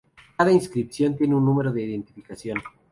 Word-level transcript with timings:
Cada 0.35 0.51
inscripción 0.51 1.15
tiene 1.15 1.35
un 1.35 1.45
número 1.45 1.71
de 1.71 1.83
identificación. 1.83 2.57